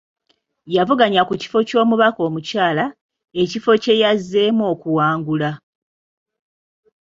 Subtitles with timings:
[0.75, 2.85] Yavuganya ku kifo ky’omubaka omukyala,
[3.41, 5.49] ekifo kye yazzeemu okuwangula.